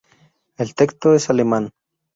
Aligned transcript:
El 0.57 0.73
texto 0.73 1.13
es 1.13 1.29
alemán. 1.29 1.73